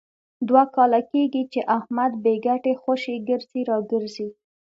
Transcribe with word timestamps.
دوه 0.47 0.63
کاله 0.75 0.99
کېږي، 1.11 1.43
چې 1.53 1.59
احمد 1.77 2.11
بې 2.23 2.33
ګټې 2.45 2.73
خوشې 2.81 3.15
ګرځي 3.29 3.61
را 3.69 3.77
ګرځي. 3.91 4.27